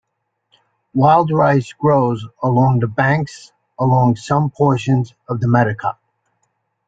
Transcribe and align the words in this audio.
Wild 0.95 1.29
rice 1.29 1.73
grows 1.73 2.25
along 2.41 2.79
the 2.79 2.87
banks 2.87 3.51
along 3.77 4.15
some 4.15 4.49
portions 4.49 5.13
of 5.29 5.39
the 5.41 5.45
Metedeconk. 5.47 5.97